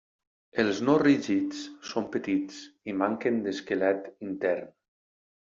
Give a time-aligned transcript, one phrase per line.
[0.61, 2.57] Els no rígids són petits
[2.93, 4.75] i manquen d'esquelet intern.